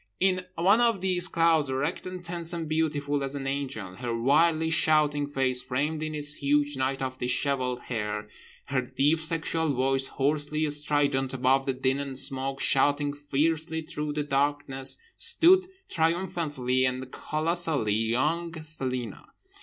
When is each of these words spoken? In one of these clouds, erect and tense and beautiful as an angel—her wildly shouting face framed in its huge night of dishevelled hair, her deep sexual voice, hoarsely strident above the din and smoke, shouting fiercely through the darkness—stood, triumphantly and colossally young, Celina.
In 0.19 0.45
one 0.55 0.81
of 0.81 0.99
these 0.99 1.27
clouds, 1.27 1.69
erect 1.69 2.07
and 2.07 2.23
tense 2.23 2.53
and 2.53 2.67
beautiful 2.67 3.23
as 3.23 3.35
an 3.35 3.45
angel—her 3.45 4.17
wildly 4.17 4.71
shouting 4.71 5.27
face 5.27 5.61
framed 5.61 6.01
in 6.01 6.15
its 6.15 6.33
huge 6.33 6.75
night 6.75 7.03
of 7.03 7.19
dishevelled 7.19 7.81
hair, 7.81 8.27
her 8.69 8.81
deep 8.81 9.19
sexual 9.19 9.71
voice, 9.75 10.07
hoarsely 10.07 10.67
strident 10.71 11.35
above 11.35 11.67
the 11.67 11.73
din 11.73 11.99
and 11.99 12.17
smoke, 12.17 12.59
shouting 12.59 13.13
fiercely 13.13 13.83
through 13.83 14.13
the 14.13 14.23
darkness—stood, 14.23 15.67
triumphantly 15.87 16.83
and 16.83 17.11
colossally 17.11 17.93
young, 17.93 18.55
Celina. 18.59 19.25